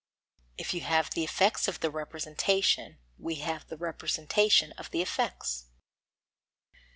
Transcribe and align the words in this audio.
If 0.57 0.73
you 0.73 0.81
have 0.81 1.11
the 1.11 1.23
effects 1.23 1.67
of 1.67 1.79
the 1.81 1.91
representation, 1.91 2.97
we 3.19 3.35
have 3.35 3.67
the 3.67 3.77
representation 3.77 4.71
of 4.71 4.89
the 4.89 5.03
effects. 5.03 5.65